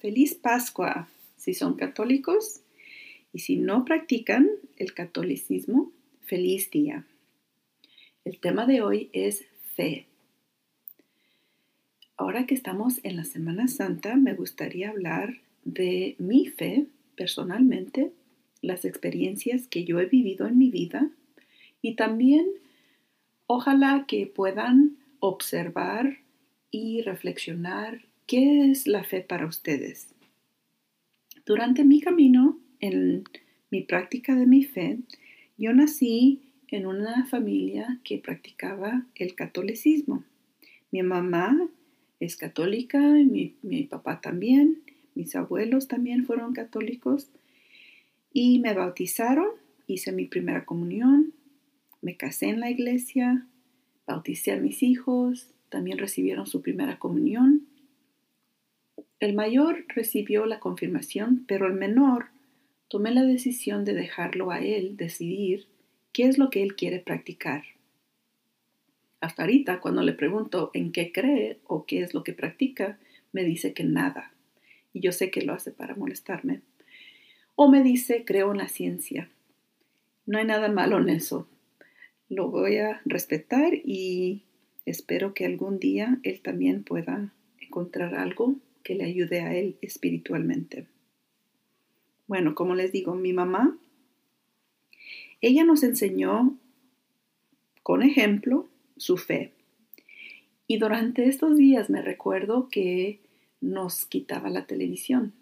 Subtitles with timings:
[0.00, 2.62] feliz Pascua si son católicos
[3.32, 5.92] y si no practican el catolicismo,
[6.22, 7.04] feliz día.
[8.24, 10.06] El tema de hoy es fe.
[12.16, 16.86] Ahora que estamos en la Semana Santa, me gustaría hablar de mi fe
[17.16, 18.12] personalmente,
[18.62, 21.10] las experiencias que yo he vivido en mi vida
[21.82, 22.46] y también
[23.46, 26.18] ojalá que puedan observar
[26.70, 30.14] y reflexionar qué es la fe para ustedes.
[31.46, 33.24] Durante mi camino en
[33.70, 34.98] mi práctica de mi fe,
[35.56, 40.24] yo nací en una familia que practicaba el catolicismo.
[40.90, 41.68] Mi mamá
[42.20, 44.82] es católica, mi, papá también,
[45.14, 47.28] mis abuelos también fueron católicos
[48.32, 49.48] y me bautizaron,
[49.86, 51.32] hice mi primera comunión,
[52.00, 53.46] me casé en la iglesia,
[54.06, 57.66] bauticé a mis hijos, también recibieron su primera comunión.
[59.24, 62.26] El mayor recibió la confirmación, pero el menor
[62.88, 65.64] tomé la decisión de dejarlo a él decidir
[66.12, 67.64] qué es lo que él quiere practicar.
[69.22, 72.98] Hasta ahorita, cuando le pregunto en qué cree o qué es lo que practica,
[73.32, 74.34] me dice que nada.
[74.92, 76.60] Y yo sé que lo hace para molestarme.
[77.56, 79.30] O me dice, creo en la ciencia.
[80.26, 81.48] No hay nada malo en eso.
[82.28, 84.42] Lo voy a respetar y
[84.84, 90.86] espero que algún día él también pueda encontrar algo que le ayude a él espiritualmente.
[92.28, 93.76] Bueno, como les digo, mi mamá,
[95.40, 96.56] ella nos enseñó
[97.82, 99.52] con ejemplo su fe.
[100.66, 103.20] Y durante estos días me recuerdo que
[103.60, 105.34] nos quitaba la televisión.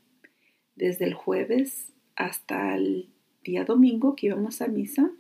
[0.74, 3.08] Desde el jueves hasta el
[3.44, 5.10] día domingo que íbamos a misa,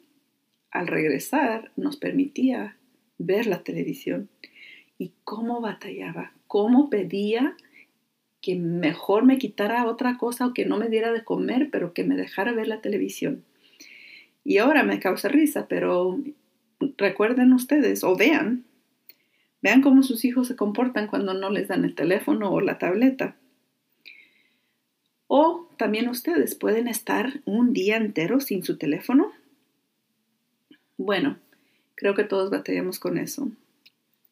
[0.70, 2.76] al regresar nos permitía
[3.18, 4.28] ver la televisión.
[4.98, 7.56] Y cómo batallaba, cómo pedía
[8.42, 12.04] que mejor me quitara otra cosa o que no me diera de comer, pero que
[12.04, 13.44] me dejara ver la televisión.
[14.44, 16.20] Y ahora me causa risa, pero
[16.98, 18.64] recuerden ustedes o vean,
[19.62, 23.36] vean cómo sus hijos se comportan cuando no les dan el teléfono o la tableta.
[25.28, 29.32] O también ustedes pueden estar un día entero sin su teléfono.
[30.98, 31.38] Bueno,
[31.94, 33.50] creo que todos batallamos con eso.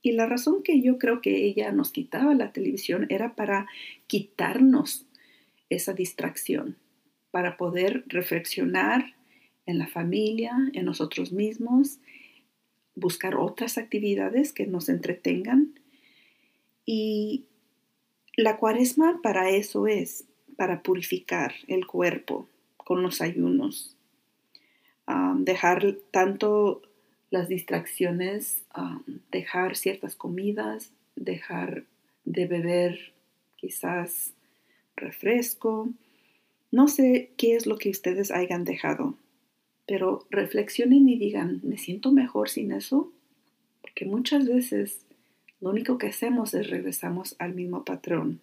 [0.03, 3.67] Y la razón que yo creo que ella nos quitaba la televisión era para
[4.07, 5.07] quitarnos
[5.69, 6.77] esa distracción,
[7.31, 9.15] para poder reflexionar
[9.67, 11.99] en la familia, en nosotros mismos,
[12.95, 15.75] buscar otras actividades que nos entretengan.
[16.87, 17.45] Y
[18.37, 20.25] la cuaresma para eso es,
[20.57, 23.97] para purificar el cuerpo con los ayunos,
[25.37, 26.83] dejar tanto
[27.31, 28.65] las distracciones,
[29.31, 31.85] dejar ciertas comidas, dejar
[32.25, 33.13] de beber
[33.57, 34.33] quizás
[34.97, 35.89] refresco.
[36.73, 39.17] No sé qué es lo que ustedes hayan dejado,
[39.87, 43.13] pero reflexionen y digan, ¿me siento mejor sin eso?
[43.81, 45.05] Porque muchas veces
[45.61, 48.41] lo único que hacemos es regresamos al mismo patrón.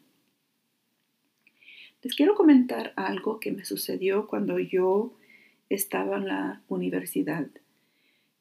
[2.04, 5.14] Les quiero comentar algo que me sucedió cuando yo
[5.70, 7.48] estaba en la universidad.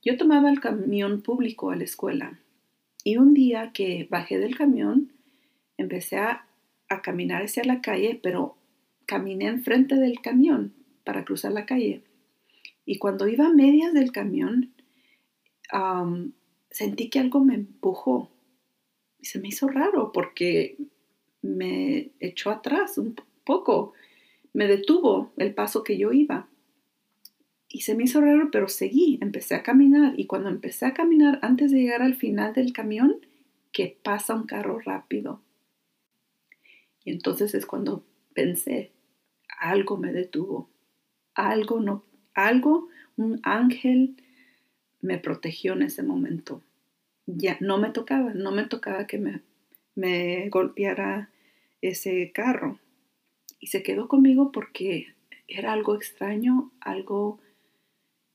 [0.06, 2.38] Yo tomaba el camión público a la escuela
[3.02, 5.10] y un día que bajé del camión,
[5.76, 6.46] empecé a,
[7.02, 8.56] caminar hacia la calle, pero
[9.04, 12.04] caminé enfrente del camión para cruzar la calle.
[12.84, 14.72] Y cuando iba a medias del camión,
[16.70, 18.30] sentí que algo me empujó.
[19.18, 20.76] Y se me hizo raro porque
[21.42, 23.92] me echó atrás un poco,
[24.52, 26.48] me detuvo el paso que yo iba.
[27.68, 30.18] Y se me hizo raro, pero seguí, empecé a caminar.
[30.18, 33.20] Y cuando empecé a caminar, antes de llegar al final del camión,
[33.72, 35.42] que pasa un carro rápido.
[37.04, 38.04] Y entonces es cuando
[38.34, 38.92] pensé,
[39.58, 40.68] algo me detuvo,
[41.34, 42.04] algo no,
[42.34, 44.16] algo, un ángel
[45.00, 46.62] me protegió en ese momento.
[47.26, 49.42] Ya no me tocaba, no me tocaba que me,
[49.94, 51.30] me golpeara
[51.80, 52.78] ese carro.
[53.58, 55.14] Y se quedó conmigo porque
[55.48, 57.40] era algo extraño, algo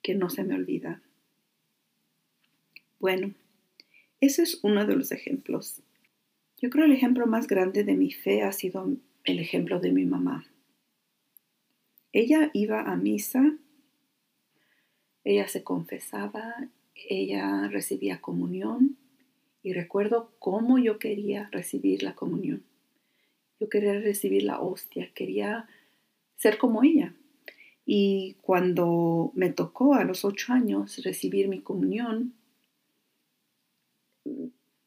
[0.01, 1.01] que no se me olvida.
[2.99, 3.33] Bueno,
[4.19, 5.81] ese es uno de los ejemplos.
[6.61, 10.05] Yo creo el ejemplo más grande de mi fe ha sido el ejemplo de mi
[10.05, 10.45] mamá.
[12.13, 13.57] Ella iba a misa,
[15.23, 18.97] ella se confesaba, ella recibía comunión
[19.63, 22.63] y recuerdo cómo yo quería recibir la comunión.
[23.59, 25.67] Yo quería recibir la hostia, quería
[26.35, 27.13] ser como ella.
[27.93, 32.33] Y cuando me tocó a los ocho años recibir mi comunión,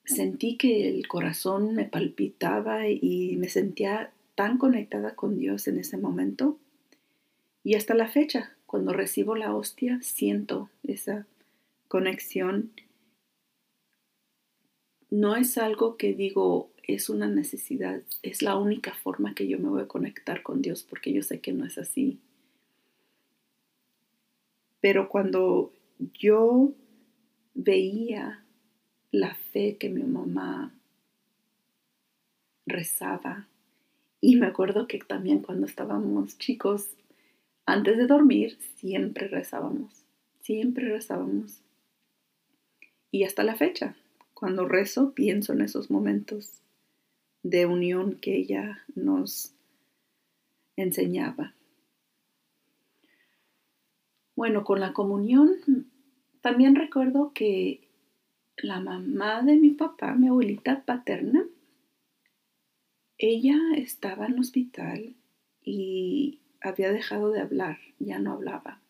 [0.06, 5.98] sentí que el corazón me palpitaba y me sentía tan conectada con Dios en ese
[5.98, 6.58] momento.
[7.62, 11.26] Y hasta la fecha, cuando recibo la hostia, siento esa
[11.88, 12.72] conexión.
[15.10, 19.68] No es algo que digo, es una necesidad, es la única forma que yo me
[19.68, 22.18] voy a conectar con Dios, porque yo sé que no es así.
[24.84, 25.72] Pero cuando
[26.12, 26.74] yo
[27.54, 28.44] veía
[29.12, 30.74] la fe que mi mamá
[32.66, 33.48] rezaba,
[34.20, 36.90] y me acuerdo que también cuando estábamos chicos,
[37.64, 40.04] antes de dormir, siempre rezábamos,
[40.42, 41.62] siempre rezábamos.
[43.10, 43.96] Y hasta la fecha,
[44.34, 46.60] cuando rezo, pienso en esos momentos
[47.42, 49.54] de unión que ella nos
[50.76, 51.54] enseñaba.
[54.36, 55.56] Bueno, con la comunión,
[56.40, 57.88] también recuerdo que
[58.56, 61.46] la mamá de mi papá, mi abuelita paterna,
[63.16, 65.16] ella estaba en el hospital
[65.62, 68.82] y había dejado de hablar, ya no hablaba.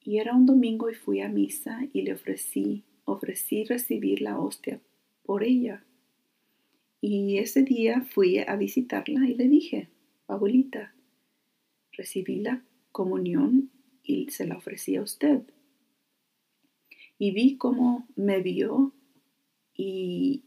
[0.00, 4.80] Y era un domingo y fui a misa y le ofrecí, ofrecí recibir la hostia
[5.22, 5.84] por ella.
[7.00, 9.88] Y ese día fui a visitarla y le dije,
[10.26, 10.94] abuelita,
[11.92, 13.70] recibí la comunión
[14.02, 15.42] y se la ofrecí a usted.
[17.18, 18.92] Y vi cómo me vio
[19.74, 20.44] y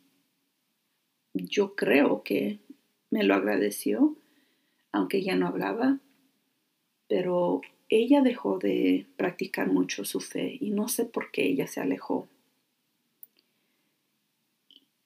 [1.33, 2.59] yo creo que
[3.09, 4.15] me lo agradeció,
[4.91, 5.99] aunque ya no hablaba,
[7.07, 11.81] pero ella dejó de practicar mucho su fe y no sé por qué ella se
[11.81, 12.27] alejó.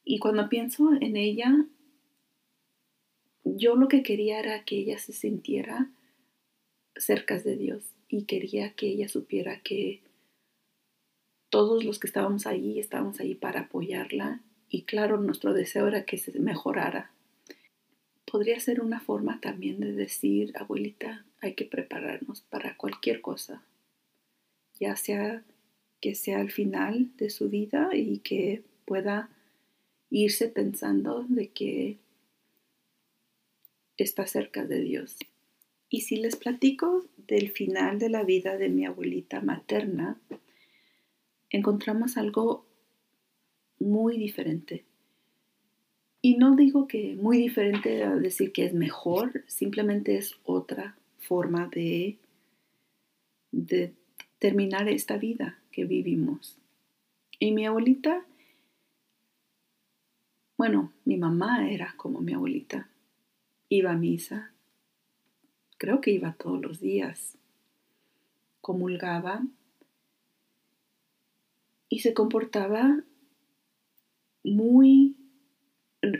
[0.04, 1.66] Y cuando pienso en ella,
[3.44, 5.90] yo lo que quería era que ella se sintiera
[6.96, 10.02] cerca de Dios y quería que ella supiera que
[11.50, 16.18] todos los que estábamos allí estábamos allí para apoyarla y claro, nuestro deseo era que
[16.18, 17.12] se mejorara.
[18.30, 23.64] Podría ser una forma también de decir, abuelita, hay que prepararnos para cualquier cosa,
[24.80, 25.44] ya sea
[26.02, 29.30] que sea el final de su vida y que pueda
[30.10, 32.00] irse pensando de que
[33.98, 35.18] está cerca de Dios.
[35.90, 40.20] Y si les platico del final de la vida de mi abuelita materna,
[41.50, 42.66] encontramos algo
[43.80, 44.86] muy diferente.
[46.22, 51.68] Y no digo que muy diferente a decir que es mejor, simplemente es otra forma
[51.68, 52.18] de,
[53.52, 53.94] de
[54.40, 56.58] terminar esta vida que vivimos.
[57.40, 58.26] Y mi abuelita,
[60.58, 62.90] bueno, mi mamá era como mi abuelita.
[63.70, 64.55] Iba a misa,
[65.86, 67.38] creo que iba todos los días,
[68.60, 69.44] comulgaba
[71.90, 73.04] y se comportaba
[74.44, 75.16] muy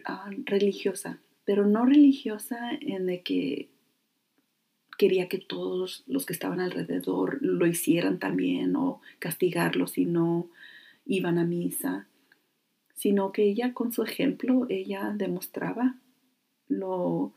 [0.06, 3.70] ah, religiosa, pero no religiosa en de que
[5.00, 10.48] quería que todos los que estaban alrededor lo hicieran también o castigarlos si no
[11.08, 12.06] iban a misa,
[12.94, 15.96] sino que ella con su ejemplo, ella demostraba
[16.68, 17.34] lo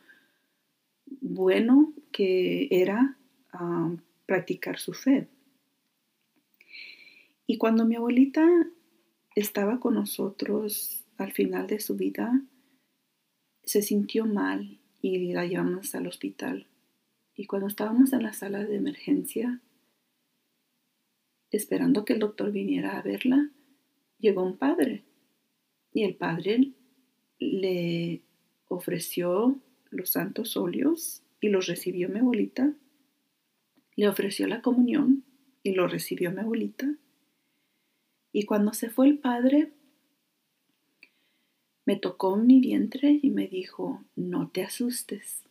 [1.22, 3.19] bueno que era
[3.52, 3.94] ah,
[4.26, 5.28] practicar su fe.
[7.46, 8.46] Y cuando mi abuelita
[9.34, 12.43] estaba con nosotros al final de su vida,
[13.65, 16.67] se sintió mal y la llevamos al hospital.
[17.34, 19.60] Y cuando estábamos en la sala de emergencia,
[21.50, 23.50] esperando que el doctor viniera a verla,
[24.19, 25.05] llegó un padre.
[25.93, 26.72] Y el padre
[27.38, 28.22] le
[28.69, 29.60] ofreció
[29.91, 32.72] los santos óleos y los recibió mi abuelita.
[33.96, 35.24] Le ofreció la comunión
[35.62, 36.94] y lo recibió mi abuelita.
[38.32, 39.72] Y cuando se fue el padre,
[41.84, 45.44] me tocó mi vientre y me dijo, no te asustes.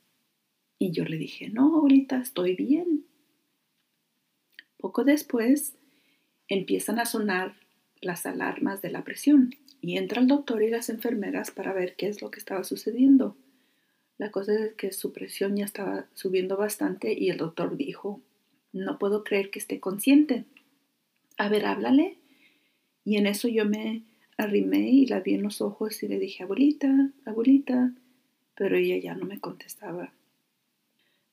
[0.80, 3.06] Y yo le dije, no, ahorita estoy bien.
[4.78, 5.76] Poco después
[6.48, 7.56] empiezan a sonar
[8.02, 12.08] las alarmas de la presión y entra el doctor y las enfermeras para ver qué
[12.08, 13.36] es lo que estaba sucediendo.
[14.18, 18.22] La cosa es que su presión ya estaba subiendo bastante y el doctor dijo,
[18.74, 20.46] no puedo creer que esté consciente.
[21.38, 22.18] A ver, háblale
[23.06, 24.04] y en eso yo me
[24.38, 27.94] arrimé y la vi en los ojos y le dije, abuelita, abuelita,
[28.56, 30.14] pero ella ya no me contestaba.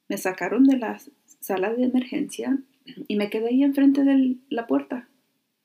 [0.08, 1.00] Me sacaron de la
[1.40, 2.58] sala de emergencia
[3.08, 5.08] y me quedé ahí enfrente de la puerta,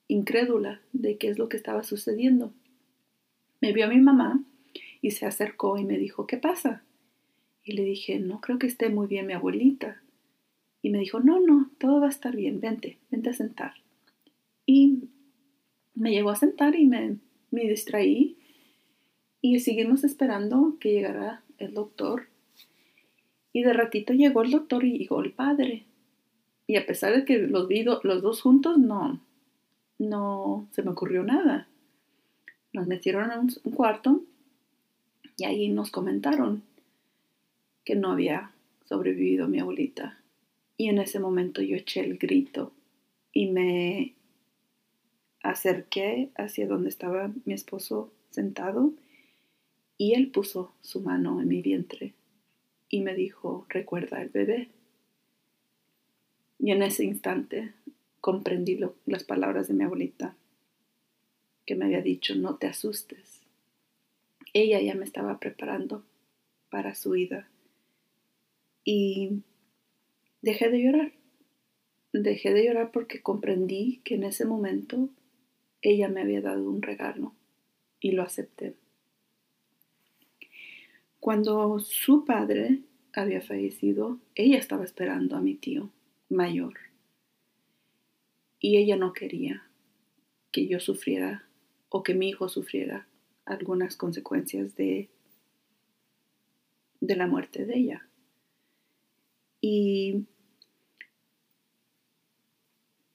[0.08, 2.54] incrédula de qué es lo que estaba sucediendo.
[3.60, 4.42] Me vio mi mamá
[5.02, 6.84] y se acercó y me dijo, ¿qué pasa?
[7.64, 10.02] Y le dije, no creo que esté muy bien mi abuelita.
[10.82, 13.74] Y me dijo, no, no, todo va a estar bien, vente, vente a sentar.
[14.66, 15.10] Y
[15.94, 17.18] me llegó a sentar y me,
[17.52, 18.38] me distraí
[19.42, 22.28] y seguimos esperando que llegara el doctor.
[23.52, 25.86] Y de ratito llegó el doctor y llegó el padre.
[26.68, 29.20] Y a pesar de que los vi los dos juntos, no,
[29.98, 31.68] no se me ocurrió nada.
[32.74, 34.22] Nos metieron en un cuarto
[35.36, 36.64] y ahí nos comentaron
[37.90, 38.52] que no había
[38.86, 40.22] sobrevivido mi abuelita.
[40.78, 42.72] Y en ese momento yo eché el grito
[43.34, 44.14] y me
[45.42, 48.94] acerqué hacia donde estaba mi esposo sentado
[49.98, 52.14] y él puso su mano en mi vientre
[52.90, 54.70] y me dijo, recuerda el bebé.
[56.60, 57.74] Y en ese instante
[58.22, 60.36] comprendí las palabras de mi abuelita,
[61.66, 63.42] que me había dicho, no te asustes.
[64.54, 66.04] Ella ya me estaba preparando
[66.70, 67.50] para su ida.
[68.92, 69.44] Y
[70.42, 71.14] dejé de llorar.
[72.12, 75.10] Dejé de llorar porque comprendí que en ese momento
[75.84, 77.36] ella me había dado un regalo
[78.00, 78.74] y lo acepté.
[81.20, 82.80] Cuando su padre
[83.14, 85.92] había fallecido, ella estaba esperando a mi tío
[86.28, 86.74] mayor
[88.60, 89.70] y ella no quería
[90.52, 91.48] que yo sufriera
[91.90, 93.08] o que mi hijo sufriera
[93.46, 95.12] algunas consecuencias de,
[97.02, 98.09] de la muerte de ella.
[99.62, 100.26] Y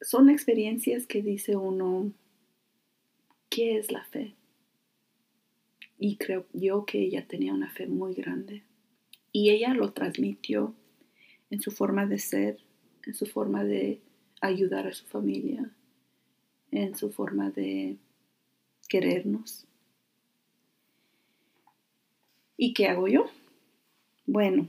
[0.01, 2.13] son experiencias que dice uno,
[3.49, 4.35] ¿qué es la fe?
[5.99, 8.63] Y creo yo que ella tenía una fe muy grande.
[9.33, 10.75] Y ella lo transmitió
[11.51, 12.61] en su forma de ser,
[13.07, 14.01] en su forma de
[14.41, 15.71] ayudar a su familia,
[16.71, 17.97] en su forma de
[18.89, 19.67] querernos.
[22.57, 23.27] ¿Y qué hago yo?
[24.27, 24.69] Bueno,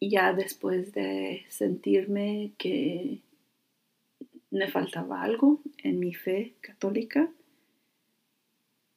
[0.00, 3.20] ya después de sentirme que
[4.50, 7.30] me faltaba algo en mi fe católica,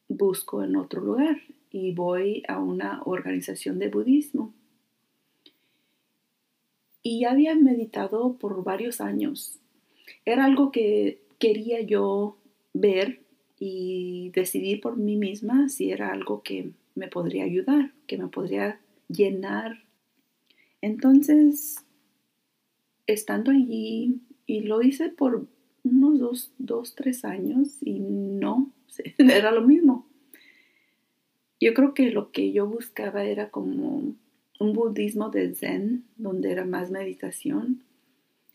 [0.08, 1.41] busco en otro lugar
[1.72, 4.53] y voy a una organización de budismo.
[7.03, 9.60] Y ya había meditado por varios años.
[10.25, 12.38] Era algo que quería yo
[12.74, 13.22] ver
[13.58, 18.79] y decidir por mí misma si era algo que me podría ayudar, que me podría
[19.08, 19.84] llenar.
[20.81, 21.85] Entonces,
[23.07, 25.47] estando allí, y lo hice por
[25.83, 28.71] unos dos, dos tres años y no,
[29.17, 30.07] era lo mismo.
[31.59, 34.15] Yo creo que lo que yo buscaba era como
[34.59, 37.83] un budismo de zen, donde era más meditación.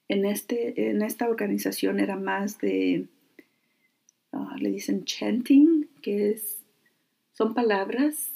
[0.09, 3.07] En, este, en esta organización era más de,
[4.33, 6.59] ah, le dicen chanting, que es,
[7.33, 8.33] son palabras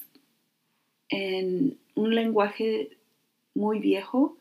[1.09, 3.00] en un lenguaje
[3.61, 4.37] muy viejo.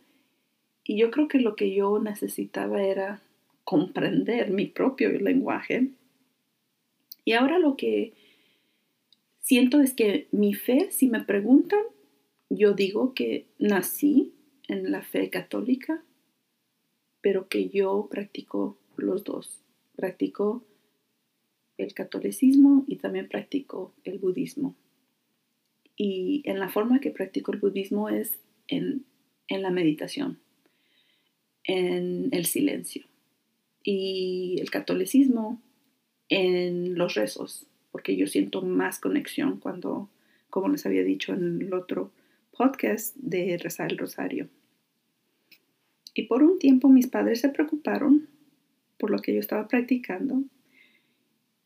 [0.84, 3.22] Y yo creo que lo que yo necesitaba era
[3.64, 5.90] comprender mi propio lenguaje.
[7.26, 8.14] Y ahora lo que
[9.42, 11.82] siento es que mi fe, si me preguntan,
[12.50, 14.34] yo digo que nací
[14.68, 16.04] en la fe católica,
[17.22, 19.62] pero que yo practico los dos.
[19.96, 20.64] Practico
[21.78, 24.76] el catolicismo y también practico el budismo.
[25.96, 29.06] Y en la forma que practico el budismo es en,
[29.50, 30.40] en la meditación,
[31.64, 33.04] en el silencio.
[33.84, 35.62] Y el catolicismo
[36.30, 40.10] en los rezos, porque yo siento más conexión cuando,
[40.50, 42.12] como les había dicho en el otro
[42.56, 44.48] podcast, de rezar el rosario.
[46.14, 48.28] Y por un tiempo mis padres se preocuparon
[48.98, 50.44] por lo que yo estaba practicando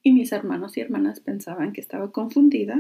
[0.04, 2.78] y mis hermanos y hermanas pensaban que estaba confundida,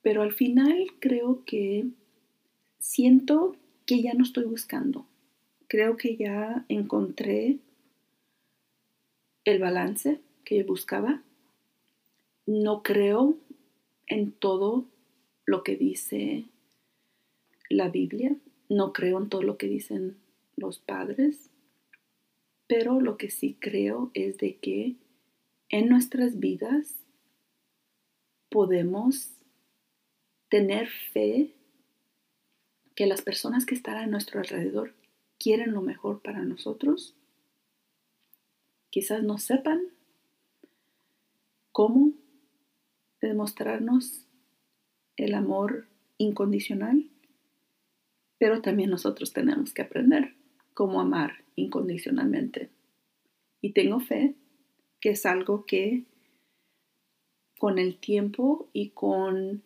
[0.00, 1.86] pero al final creo que
[2.86, 5.06] siento que ya no estoy buscando.
[5.66, 7.58] Creo que ya encontré
[9.44, 11.22] el balance que buscaba.
[12.46, 13.36] No creo
[14.06, 14.84] en todo
[15.46, 16.44] lo que dice
[17.68, 18.36] la Biblia,
[18.68, 20.16] no creo en todo lo que dicen
[20.54, 21.50] los padres,
[22.68, 24.94] pero lo que sí creo es de que
[25.70, 26.94] en nuestras vidas
[28.48, 29.32] podemos
[30.48, 31.55] tener fe
[32.96, 34.94] que las personas que están a nuestro alrededor
[35.38, 37.14] quieren lo mejor para nosotros.
[38.90, 39.82] Quizás no sepan
[41.72, 42.14] cómo
[43.20, 44.24] demostrarnos
[45.16, 45.86] el amor
[46.16, 47.10] incondicional,
[48.38, 50.34] pero también nosotros tenemos que aprender
[50.72, 52.70] cómo amar incondicionalmente.
[53.60, 54.34] Y tengo fe
[55.00, 56.04] que es algo que
[57.58, 59.62] con el tiempo y con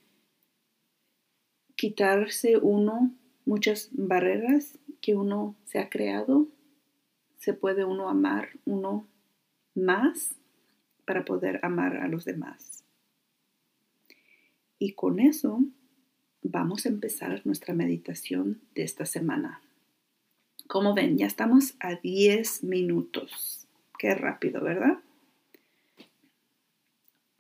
[1.77, 3.15] quitarse uno
[3.51, 6.47] muchas barreras que uno se ha creado,
[7.37, 9.09] se puede uno amar uno
[9.75, 10.37] más
[11.05, 12.85] para poder amar a los demás.
[14.79, 15.65] Y con eso
[16.43, 19.61] vamos a empezar nuestra meditación de esta semana.
[20.69, 23.67] Como ven, ya estamos a 10 minutos.
[23.99, 25.01] Qué rápido, ¿verdad?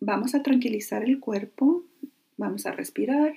[0.00, 1.84] Vamos a tranquilizar el cuerpo,
[2.36, 3.36] vamos a respirar,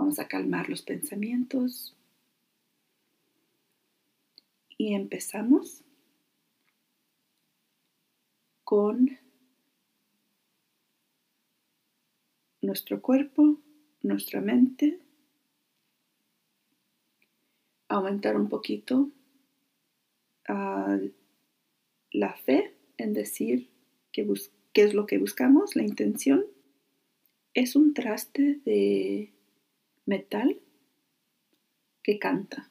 [0.00, 1.94] vamos a calmar los pensamientos
[4.78, 5.84] y empezamos
[8.64, 9.18] con
[12.62, 13.60] nuestro cuerpo,
[14.00, 15.00] nuestra mente,
[17.88, 19.10] aumentar un poquito
[20.48, 21.10] uh,
[22.10, 23.68] la fe en decir
[24.12, 24.26] qué
[24.72, 26.46] es lo que buscamos, la intención.
[27.52, 29.34] Es un traste de
[30.06, 30.60] metal
[32.02, 32.70] que canta.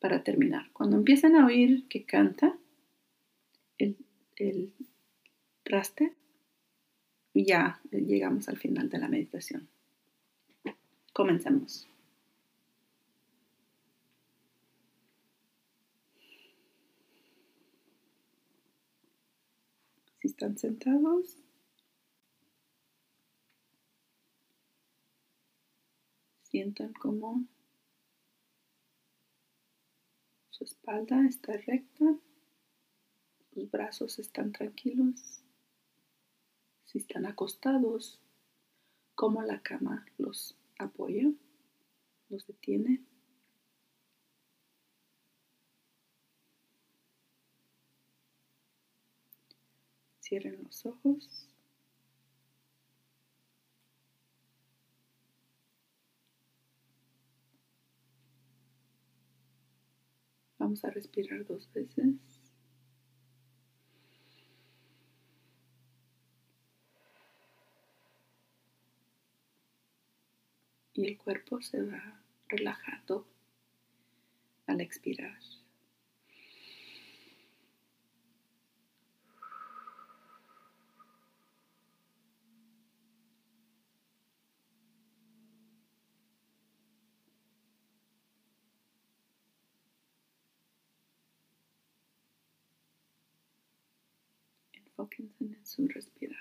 [0.00, 2.56] Para terminar, cuando empiezan a oír que canta,
[3.78, 3.96] el,
[4.36, 4.72] el
[5.64, 6.14] traste,
[7.34, 9.68] ya llegamos al final de la meditación.
[11.12, 11.88] Comencemos.
[20.20, 21.36] Si están sentados,
[26.68, 27.46] sientan como
[30.50, 32.04] su espalda está recta,
[33.54, 35.42] sus brazos están tranquilos.
[36.84, 38.20] Si están acostados,
[39.14, 41.32] como la cama los apoya,
[42.28, 43.02] los detiene.
[50.20, 51.48] Cierren los ojos.
[60.68, 62.14] Vamos a respirar dos veces.
[70.92, 73.26] Y el cuerpo se va relajando
[74.66, 75.38] al expirar.
[95.40, 96.36] En su respirar.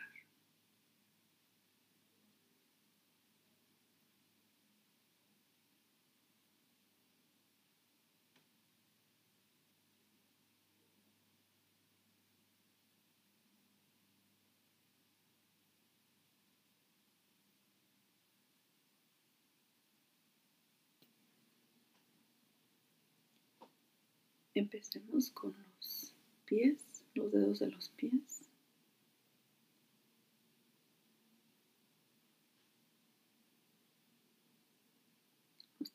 [24.57, 28.46] Empecemos con los pies, los dedos de los pies.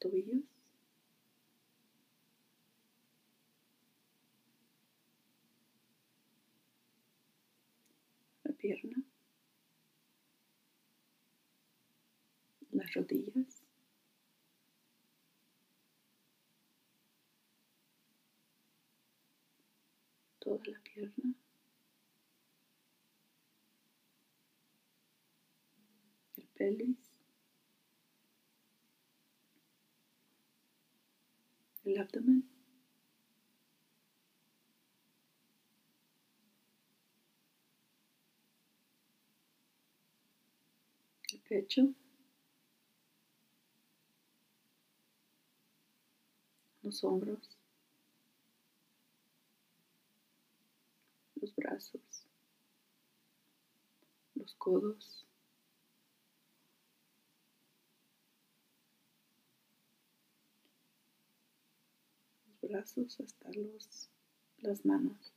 [0.03, 0.43] Tobillos.
[8.43, 9.05] La pierna.
[12.73, 13.63] Las rodillas.
[20.41, 21.35] Toda la pierna.
[26.37, 27.02] El pelvis.
[31.93, 32.45] El abdomen.
[41.49, 41.93] Pecho.
[46.83, 47.59] Los hombros.
[51.35, 52.27] Los brazos.
[54.35, 55.27] Los codos.
[62.73, 64.09] Brazos hasta los,
[64.59, 65.35] las manos,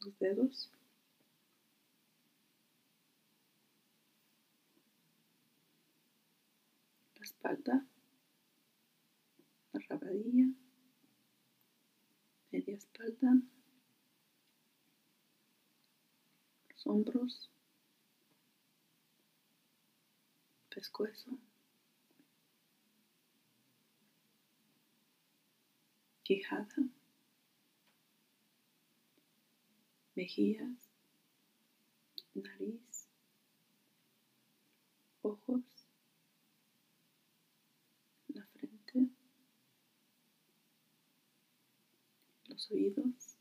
[0.00, 0.70] los dedos.
[7.16, 7.86] La espalda,
[9.72, 10.52] la rabadilla,
[12.50, 13.40] media espalda,
[16.68, 17.50] los hombros,
[20.68, 21.38] pescuezo.
[26.24, 26.66] Quijada,
[30.16, 30.90] mejillas,
[32.34, 33.08] nariz,
[35.22, 35.62] ojos,
[38.28, 39.08] la frente,
[42.48, 43.36] los oídos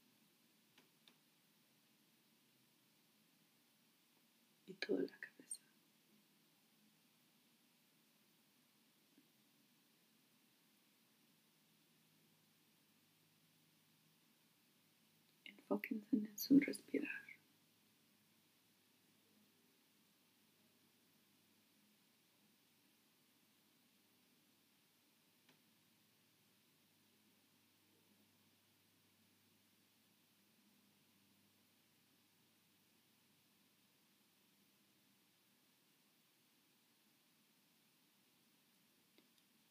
[4.67, 5.61] y toda la cabeza.
[15.45, 17.09] Enfóquense en su respirar.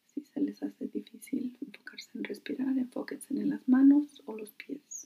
[0.07, 5.02] Si se les hace difícil enfocarse en respirar, enfóquense en las manos o los pies.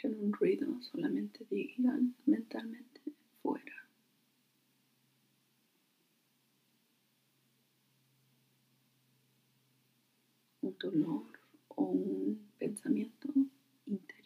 [0.00, 3.00] Escuchen un ruido, solamente digan mentalmente
[3.42, 3.74] fuera.
[10.62, 11.26] Un dolor
[11.68, 13.28] o un pensamiento
[13.86, 14.20] interior.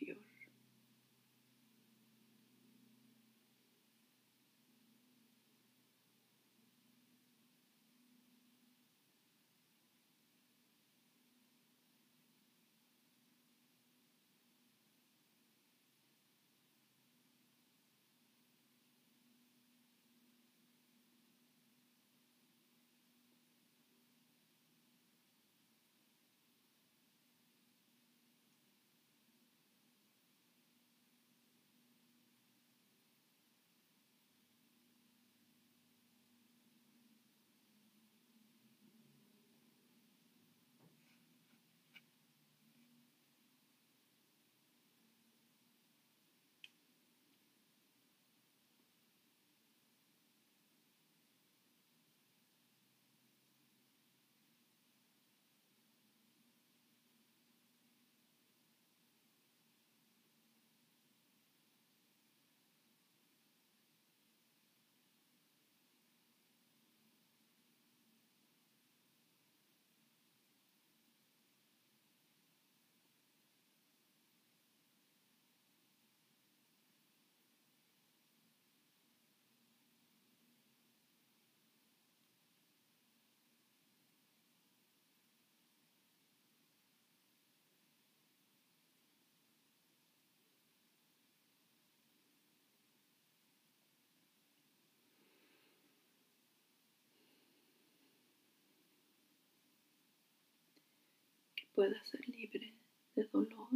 [101.74, 102.72] Pueda ser libre
[103.16, 103.68] de dolor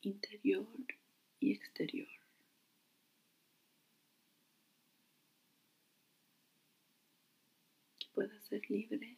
[0.00, 0.66] interior
[1.38, 2.08] y exterior.
[7.98, 9.16] Que pueda ser libre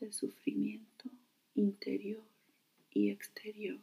[0.00, 1.08] de sufrimiento
[1.54, 2.26] interior
[2.90, 3.80] y exterior.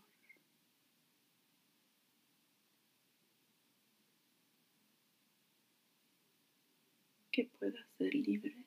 [7.32, 8.66] Que pueda ser libre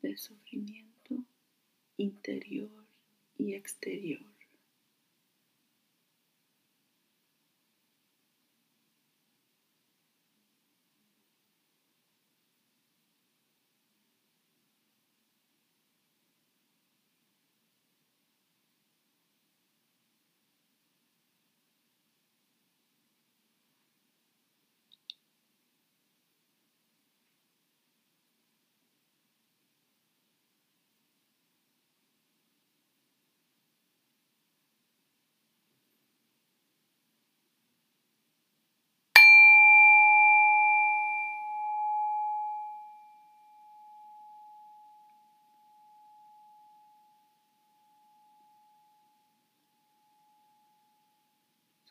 [0.00, 1.24] de sufrimiento
[1.96, 2.83] interior
[3.38, 4.20] y exterior.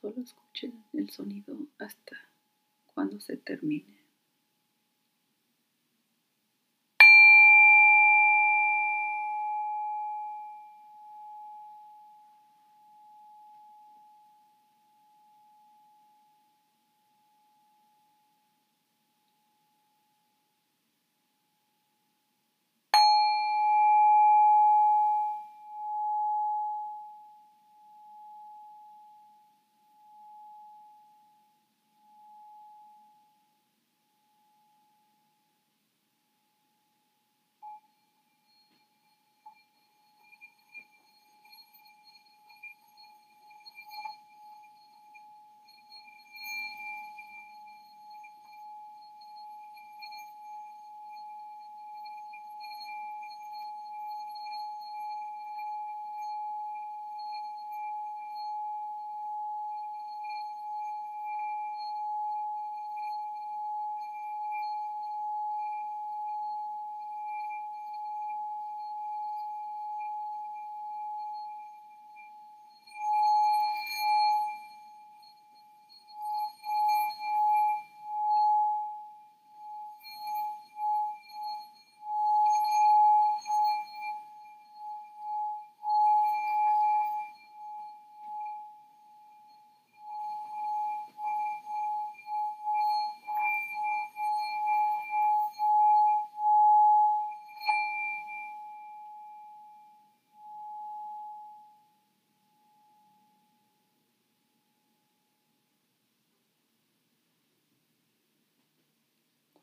[0.03, 2.17] Solo escuchen el sonido hasta
[2.93, 4.02] cuando se termine.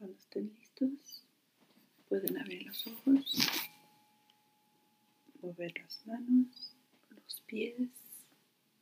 [0.01, 1.23] Cuando estén listos,
[2.09, 3.37] pueden abrir los ojos,
[5.43, 6.75] mover las manos,
[7.11, 7.91] los pies,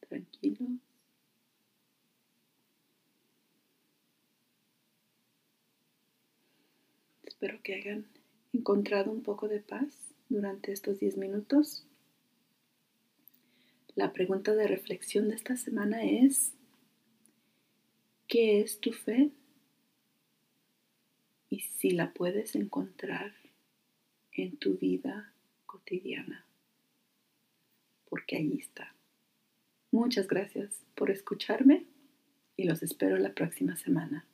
[0.08, 0.78] tranquilos.
[7.24, 8.06] Espero que hayan
[8.52, 11.84] encontrado un poco de paz durante estos 10 minutos.
[13.96, 16.52] La pregunta de reflexión de esta semana es,
[18.28, 19.32] ¿qué es tu fe?
[21.50, 23.34] Y si la puedes encontrar
[24.32, 25.32] en tu vida
[25.66, 26.44] cotidiana,
[28.08, 28.94] porque ahí está.
[29.90, 31.86] Muchas gracias por escucharme
[32.56, 34.27] y los espero la próxima semana.